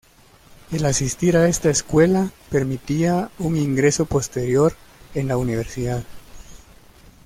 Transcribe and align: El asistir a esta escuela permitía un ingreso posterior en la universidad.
El 0.71 0.83
asistir 0.87 1.37
a 1.37 1.47
esta 1.47 1.69
escuela 1.69 2.31
permitía 2.49 3.29
un 3.37 3.55
ingreso 3.55 4.07
posterior 4.07 4.73
en 5.13 5.27
la 5.27 5.37
universidad. 5.37 6.03